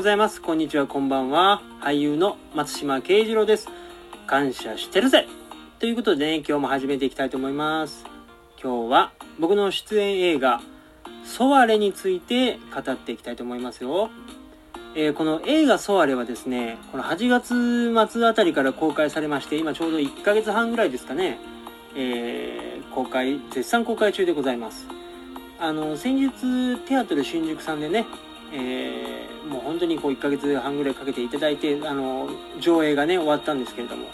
[0.00, 0.40] ございます。
[0.40, 1.60] こんにちは、こんばんは。
[1.82, 3.68] 俳優の松島慶次郎です。
[4.26, 5.28] 感謝してるぜ
[5.78, 8.06] ということでね、今日も始めていきたいと思います。
[8.62, 10.62] 今日は僕の出演映画、
[11.26, 14.08] ソワレについて語っていきたいと思いますよ。
[14.94, 17.28] えー、この映画ソワレはですね、この8
[17.92, 21.38] 月末あたりから公開されまして、今ちょうど1ヶ月半ぐらいですかね、
[21.94, 24.86] えー、公開、絶賛公開中でございます。
[25.58, 28.06] あの、先日、テアトル新宿さんでね、
[28.54, 32.28] えー、もう本当にこう1ヶ月半ぐらいかけていただいて、あの、
[32.60, 34.08] 上映がね、終わったんですけれども、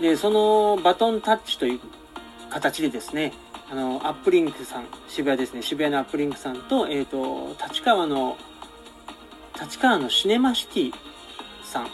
[0.00, 1.80] で、そのバトンタッチという
[2.50, 3.32] 形でですね、
[3.70, 8.36] あの、アップリンクさん、渋谷ですね、渋谷のアップリンクさんと、えっ、ー、と、立川の、
[9.60, 10.92] 立川のシネマシティ
[11.64, 11.88] さん、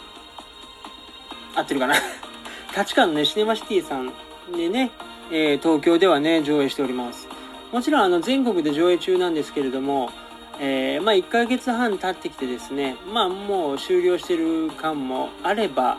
[1.55, 1.95] 合ってるかな？
[2.77, 4.11] 立川のね、シネマシティさん
[4.55, 4.91] でね、
[5.31, 7.27] えー、東京ではね、上映しております。
[7.71, 10.11] もちろん、あの、全国で上映中なんですけれども、
[10.59, 15.97] えー、まあ、1ヶ月半経ってきてですね、まあ、もう終了してる感もあれば、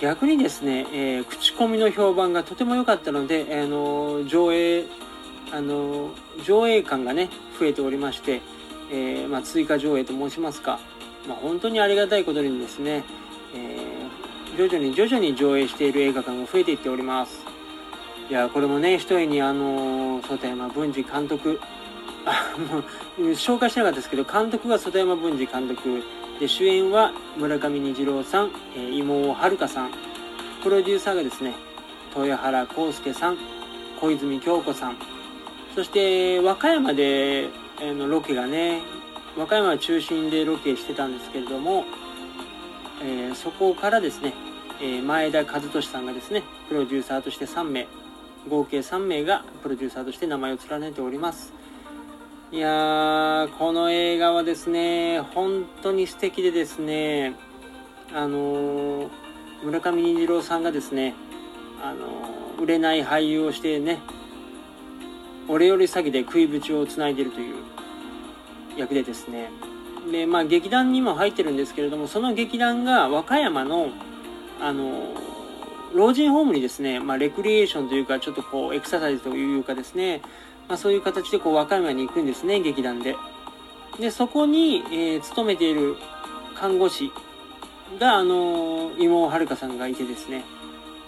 [0.00, 4.84] 逆にですね、えー、口コミの評判がとても良かったので、あの上映、
[5.52, 6.10] あの
[6.44, 8.40] 上映感がね、増えておりまして、
[8.90, 10.80] えー、まあ、追加上映と申しますか、
[11.28, 13.04] まあ、本当にありがたいことにですね、
[13.54, 13.92] え
[14.56, 17.44] 徐々に徐々に上映している映画館が増えていっております。
[18.28, 21.58] いや、これもね、一重にあの、外山文治監督、
[22.24, 22.82] あもう
[23.32, 26.02] 紹介してなかったですけど監督が外山文治監督
[26.40, 29.90] で主演は村上虹郎さん、えー、妹遥さん。
[30.62, 31.54] プロデューサーがですね
[32.16, 33.38] 豊原康介さん
[34.00, 34.96] 小泉京子さん。
[35.74, 37.48] そして和歌山で、
[37.80, 38.82] え、のロケがね
[39.36, 41.84] 和歌山中心でロケしてたんですけれども、
[43.02, 44.34] えー、そこからですね、
[44.80, 47.88] え前田和俊さんがですねプロデューサーとして3名
[48.48, 51.61] 合計3名がプロデューサーとして名前を連ねております。
[52.52, 57.34] いやー、この映画はですね、本当に素敵でですね、
[58.12, 59.08] あのー、
[59.64, 61.14] 村上虹郎さんがですね、
[61.82, 64.00] あのー、売れない俳優をしてね、
[65.48, 67.54] 俺より詐欺で食いぶちをつないでるという
[68.76, 69.48] 役でですね、
[70.10, 73.88] で、まあ劇団にも入ってるんですけれども、その劇団が和歌山の、
[74.60, 75.32] あのー、
[75.94, 80.20] 老人ホームにですね、まあ、レクリエーションというか、ちょっとこう、エクササイズというかですね、
[80.72, 83.14] まあ、そういう形でこう和歌山に行くんですね、劇団で。
[84.00, 85.96] で、そこに、えー、勤めている
[86.54, 87.12] 看護師
[88.00, 90.46] が、あのー、妹遥さんがいてですね、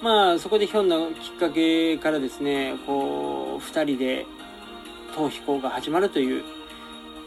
[0.02, 4.26] まあ、そこでひょんなきっかけからですね、こう、二人で
[5.16, 6.44] 逃避行が始まるという、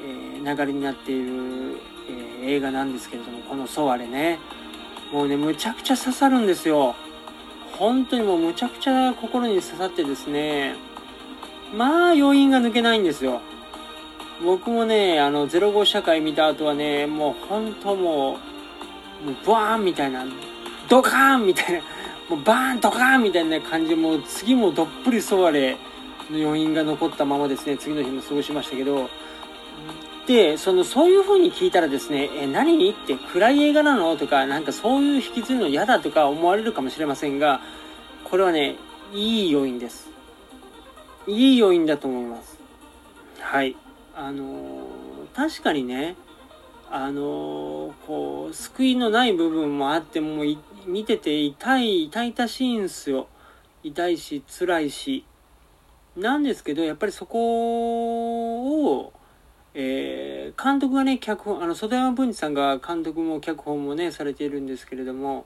[0.03, 4.37] えー、流れになっている、えー、映画なんですけれども、このソワレね、
[5.11, 6.93] もうね、むちゃくちゃ刺さるんですよ。
[7.79, 10.75] 本当にもうむちゃくちゃ心に刺さってですね、
[11.75, 13.41] まあ余韻が抜けないんですよ。
[14.44, 18.38] 僕もね、あの、05社会見た後はね、もう本当も
[19.23, 20.25] う、もうブワーンみたいな、
[20.89, 21.81] ドカーンみたいな、
[22.29, 25.77] もうバーンドカーンみたいな感じ、もう次もどっぷりソワレ
[26.29, 29.09] の余韻が残ったままですね、次の日も過ごしましたけど、
[30.27, 32.91] で、その、そういう風に聞いたらですね、え、何？
[32.91, 34.16] って暗い映画なの？
[34.17, 36.00] とか、なんかそういう引き継ぐの嫌だ？
[36.00, 37.61] とか思われるかもしれませんが、
[38.25, 38.75] これはね、
[39.13, 40.09] いい要因です。
[41.27, 42.57] いい要因だと思います。
[43.39, 43.75] はい。
[44.15, 46.15] あのー、確かにね、
[46.89, 50.43] あのー、こう、救いのない部分もあっても、
[50.85, 53.27] 見てて痛い、痛々しいんすよ。
[53.83, 55.25] 痛いし、辛いし。
[56.15, 59.13] なんですけど、やっぱりそこを、
[59.73, 65.45] えー、監督がね、脚本、あの、袖山文治さんが監督も脚本もね、されているんですけれども、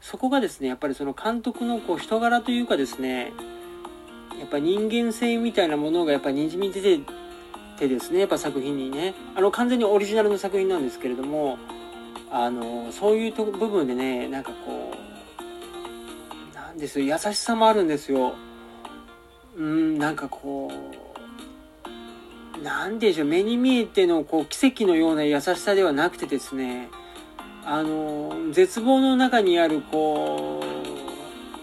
[0.00, 3.32] そこがですね、やっぱりその監督のこう人柄というかですね、
[4.42, 6.98] やっぱ人間性みたいなものがやっぱにじみ出て
[7.78, 9.14] てですねやっぱ作品にね。
[9.36, 11.58] あの完全にオリジナルの作品なんですけれども
[12.28, 14.92] あのそういうと部分でねなんかこ
[16.50, 17.06] うなんですよ。
[17.06, 18.34] 優しさもあるんですよ。
[19.56, 20.72] うんなんかこ
[22.58, 23.28] うなんでしょう。
[23.28, 26.88] 目に見えてのこう奇跡のような優しさではなくてですね
[27.64, 30.66] あの絶望の中にあるこう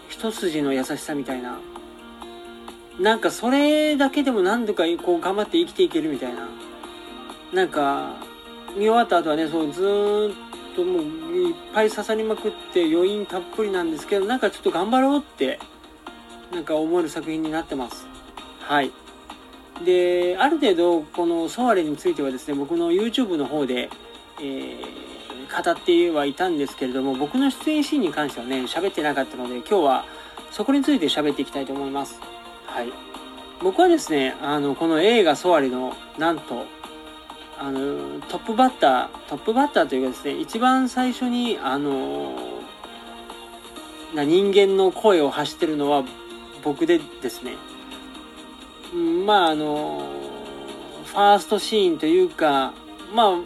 [0.07, 1.59] 一筋の優しさみたいな。
[2.99, 6.49] なんかそれだけでも何度かこう頑張って生きていけるみたいな。
[7.53, 8.15] なんか、
[8.75, 10.35] 見終わった後はね、そうずーっ
[10.75, 15.59] ともういっぱい刺さりまくって余韻たっぷりなんですけど、なんかちょっと頑張ろうって、
[16.51, 18.05] なんか思える作品になってます。
[18.59, 18.91] はい。
[19.85, 23.89] で、ある程度、このソワレについてはですね、僕の YouTube の方で、
[24.41, 30.05] えー、語ってはいたんですけれども、僕の出演シーンに関してはね、喋ってなかったので、今日は
[30.51, 32.19] そこについて喋っていきたいと思います。
[32.71, 32.91] はい。
[33.61, 36.65] 僕はですね、あの、この映画ソワリの、なんと、
[37.61, 42.35] あのトップバッタートップバッターというかですね一番最初にあの
[44.15, 46.05] な人間の声を発してるのは
[46.63, 47.55] 僕でですね
[49.25, 50.09] まああの
[51.05, 52.73] ファーストシーンというか
[53.13, 53.43] まあ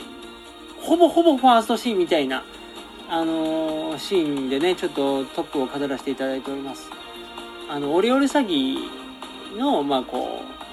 [0.80, 2.44] ほぼほぼファーストシーンみたいな
[3.10, 6.88] あのシーンでねちょっとトップを飾らせていただいております
[7.68, 9.03] あのオレオレ詐欺
[9.56, 10.64] のまあこう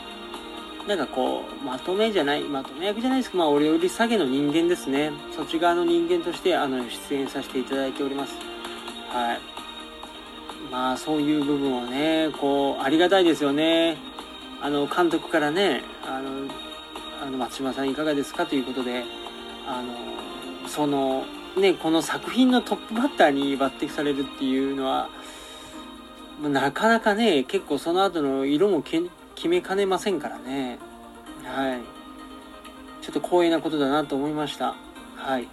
[0.88, 5.12] なんかこう、まとめじゃない、まとめ役じゃないですけど、まあ、俺より下げの人間ですね。
[5.36, 8.34] そっち側の人間として、あの、出演させていただいております。
[9.10, 9.40] はい。
[10.72, 13.98] まあ、そういう部分をね、こう、ありがたいですよね。
[14.62, 16.52] あの、監督からね、あの、
[17.22, 19.04] あの松島さんいかがですかということで、
[19.66, 21.24] あの、その、
[21.56, 25.08] ね、この作品のトップバッターに抜擢されるっていうのは、
[26.48, 29.10] なかなかね、結構その後の色も決
[29.48, 30.78] めかねませんからね。
[31.44, 31.81] はい。
[33.02, 34.75] ちょっと光栄なことだなと思いました。
[35.16, 35.48] はい。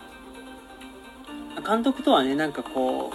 [1.66, 3.12] 監督とはね、なんかこ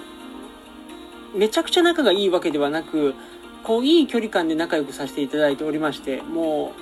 [1.34, 3.14] う、めちゃくちゃ仲がいいわけではなく、
[3.62, 6.72] こう、いい距離感で仲良くさせていただいておりまして、も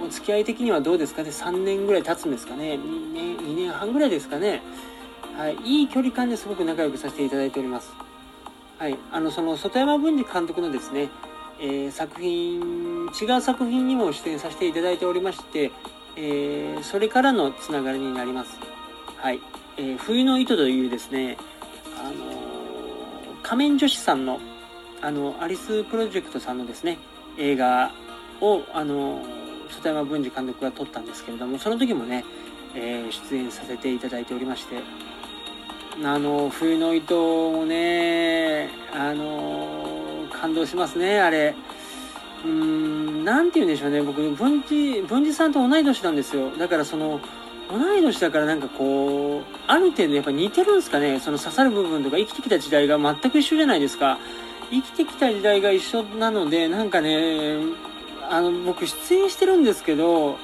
[0.00, 4.62] う、お付き合い的にはどうですかね、3年ぐらい経つんですかね、2年、2年半ぐらいですかね？
[5.38, 7.92] はい、いい距離感ですごく仲良くさせていただいております。
[8.78, 11.08] はい、あの、その、外山文治監督のですね、
[11.58, 15.72] えー、作品違う作品にも出演させていただいておりまして、
[16.14, 18.58] えー、それからのつながりになります。
[19.16, 19.40] はい。
[19.78, 21.38] えー、冬の糸というですね、
[21.98, 22.14] あの
[23.42, 24.40] 仮面女子さんの、
[25.00, 26.98] あの、アリスプロジェクトさんのですね、
[27.38, 27.92] 映画
[28.42, 29.22] を、あの
[29.70, 32.26] 外山文治監督が撮ったんですけれども、その時もね、
[32.74, 34.82] え出演させていただいておりまして、
[36.04, 41.54] あの、冬の糸もね、あの感動しますね、あれ。
[42.44, 46.50] うん、なんて言うんでしょうね、僕、文治、文治さんと同い年なんですよ。
[46.58, 47.20] だからその、
[47.70, 54.18] 同い年だからなんかこう、ある程度やっぱ似てるんですかね、その刺さる部分とか生きてきた時代が全く一緒じゃないですか。
[54.70, 57.56] 生きてきた時代が一緒なので、なんかね、
[58.28, 60.38] あの、僕出演してるんですけど、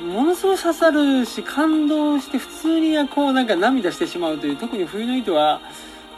[0.00, 5.60] ものすごい刺さるし、感動して普通にこうなんか涙してしまうという、特に冬の糸は、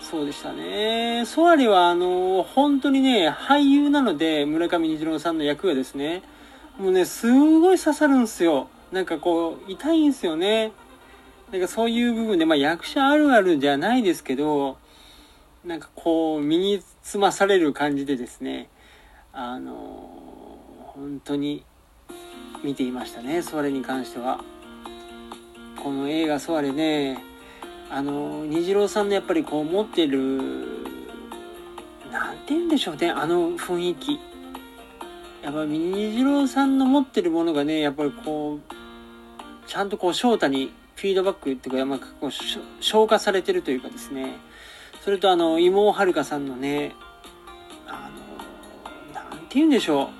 [0.00, 1.24] そうでしたね。
[1.26, 6.22] ソアリは、あの、本当にね、俳優なので、村上虹郎さんの役がですね、
[6.78, 8.68] もうね、すごい刺さるんですよ。
[8.90, 10.72] なんかこう、痛いんですよね。
[11.52, 14.78] なんかそういう部分で、まあ役者あるあるじゃないですけど、
[15.64, 18.70] なんかこう、身につまされる感じでですね、
[19.32, 19.74] あの、
[20.94, 21.64] 本当に
[22.62, 24.42] 見ていましたね、ソアレに関しては。
[25.82, 27.22] この映画ソアレね、
[27.90, 30.18] あの虹郎さんのやっぱりこう持ってる
[32.12, 34.18] 何て言うんでしょうねあの雰囲気。
[35.42, 42.30] やっぱ虹郎さんの持ってるものがねやっぱりこうちゃんとこう翔太にフィードバックっていうか、まあ、こう
[42.80, 44.36] 消化されてるというかですね。
[45.04, 46.94] それとあの妹はるかさんのね
[47.86, 48.10] あ
[49.14, 50.17] の何て言うんでしょう。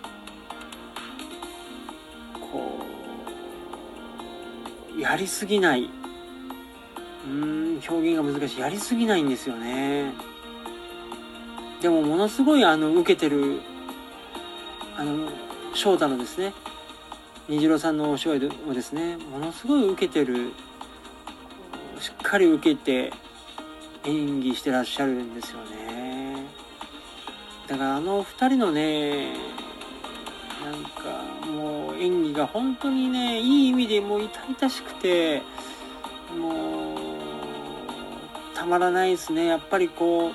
[4.98, 5.88] やりすぎない。
[7.26, 8.60] うん表現が難しい。
[8.60, 10.12] やりすぎないんですよね。
[11.80, 13.60] でもものすごいあの受けてる
[14.96, 15.30] あの
[15.74, 16.52] 翔太のですね
[17.48, 20.52] 虹郎さんのお芝居をですねものすごい受けてる
[22.00, 23.12] しっかり受けて
[24.04, 26.44] 演技してらっしゃるんですよね。
[27.68, 29.34] だからあの2人のね
[30.64, 35.42] なんかもう演技が本当にねいい意味でもう痛々しくて
[36.38, 36.98] もう
[38.58, 39.46] たまらないですね。
[39.46, 40.32] やっぱりこう、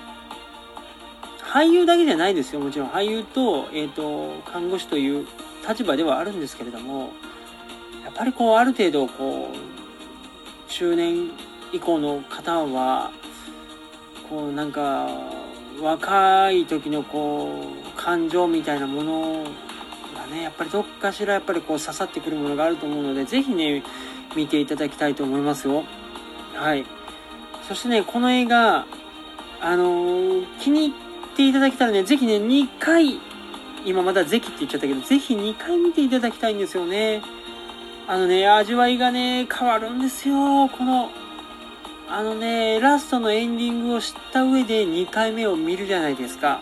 [1.44, 2.62] 俳優だけじゃないですよ。
[2.62, 5.28] もちろん俳優と、え、ー、と、看護師という
[5.68, 7.12] 立場ではあるんですけれども、
[8.02, 11.32] やっぱりこう、ある程度、こう、中年
[11.74, 13.12] 以降の方は、
[14.30, 15.10] こう、なんか、
[15.82, 19.44] 若い時のこう、感情みたいなもの
[20.34, 23.84] ね、やっぱりどっかしらやっぱりこう刺さってくるものがあると思うので、ぜひね、
[24.36, 25.84] 見ていただきたいと思いますよ。
[26.56, 26.86] はい。
[27.68, 28.86] そしてね、この映画、
[29.62, 30.96] あのー、気に入
[31.34, 33.20] っていただけたらね、ぜひね、2回、
[33.86, 37.22] 今まだぜひって言っちゃったけど、ぜひ2回見ていただきたいんですよね。
[38.08, 40.68] あのね、味わいがね、変わるんですよ。
[40.68, 41.12] この、
[42.10, 46.60] あのね、ラストのエンディングを知った上で2回目を見るじゃないですか。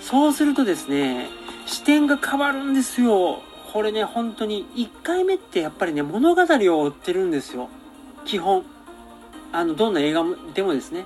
[0.00, 1.28] そうするとですね、
[1.66, 3.42] 視点が変わるんですよ。
[3.72, 7.68] これね、本当に、1回目ってやっぱりね、物語を追ってるんですよ。
[8.24, 8.64] 基本。
[9.52, 10.24] あの、どんな映画
[10.54, 11.04] でもですね、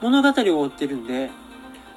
[0.00, 1.30] 物語を追ってるんで、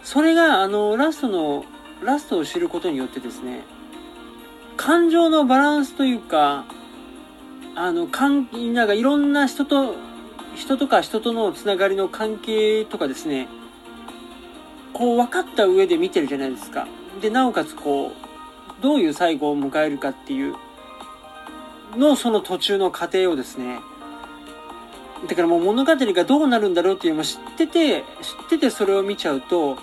[0.03, 1.65] それが、あの、ラストの、
[2.03, 3.63] ラストを知ることによってですね、
[4.75, 6.65] 感情のバランスというか、
[7.79, 9.93] あの関なんかいろんな人と
[10.55, 13.47] 人とか人とのつながりの関係とかですね
[14.97, 16.87] こう分かった上で見てるじゃないですか。
[17.21, 20.55] でなおかつこうどういう最後を迎えるかっていう
[21.95, 23.79] のその途中の過程をですね。
[25.29, 28.05] だからもう物語がどうなるんだろうっていうのも知ってて知っ
[28.49, 29.77] ててそれを見ちゃうと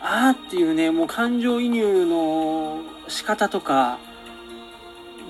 [0.00, 3.98] あーっていうねもう感情移入の仕方とか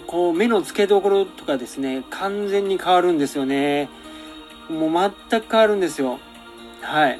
[0.07, 3.89] こう目の付けどころとかですね完全に変わるんですよね。
[4.69, 6.19] もう全く変わるんですよ。
[6.83, 7.19] はい。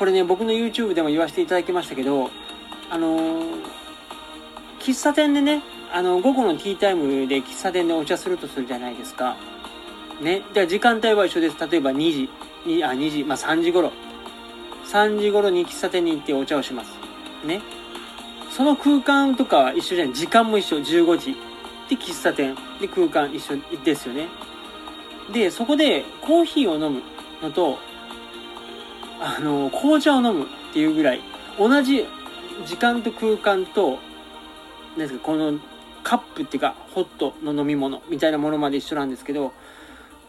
[0.00, 2.30] これね僕の YouTube でも言わせていただきましたけど
[2.88, 3.62] あのー、
[4.80, 9.36] 喫茶店でねあの午後のティータイムで喫茶店でお茶するとするじゃないですか。
[10.22, 10.42] ね。
[10.54, 11.56] で時間帯は一緒です。
[11.68, 12.30] 例えば2時
[12.64, 13.92] 2あ2時まあ3時頃。
[14.86, 16.92] 3時頃に喫茶店に行ってお茶をします。
[17.44, 17.60] ね。
[18.50, 20.14] その空間とかは一緒じゃない。
[20.14, 20.78] 時間も一緒。
[20.78, 21.36] 15時。
[21.90, 24.28] で喫茶店で空間一緒ですよね。
[25.30, 27.02] でそこでコーヒーを飲む
[27.42, 27.78] のと
[29.20, 31.20] あの紅茶を飲むっていうぐらい
[31.58, 32.06] 同じ
[32.66, 33.98] 時間と空間と
[34.96, 35.58] 何ですかこの
[36.02, 39.52] カップっていうかホットの飲み物みたいなものまで一緒なんですけど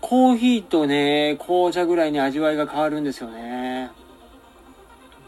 [0.02, 3.92] コーヒーとね紅茶ぐらいに味わいが変わるんですよね。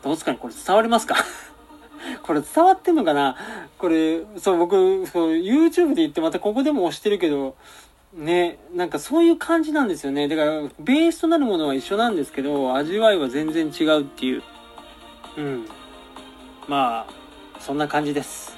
[0.04, 1.16] どうですかねこれ伝わりますか？
[2.24, 3.38] これ伝わってんのかな？
[3.78, 7.56] これそう僕そう YouTube で言ってまたここでも押してるけど
[8.16, 10.28] ねなんかそういう感じなんですよね。
[10.28, 14.44] だからベースとなるものは一緒なんですけど味わいは全然違うっていう。
[15.38, 15.66] うん。
[16.68, 17.14] まあ
[17.60, 18.58] そんな感じです。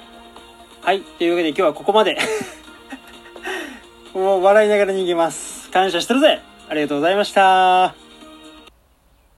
[0.82, 1.00] はい。
[1.02, 2.18] というわけで今日はここまで。
[4.14, 5.70] もう笑いながら逃げます。
[5.70, 6.40] 感謝してるぜ。
[6.68, 8.05] ありがとうございました。